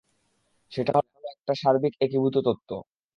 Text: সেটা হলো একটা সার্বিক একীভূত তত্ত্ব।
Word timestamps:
সেটা 0.71 0.91
হলো 0.97 1.27
একটা 1.35 1.53
সার্বিক 1.55 1.93
একীভূত 2.01 2.35
তত্ত্ব। 2.45 2.71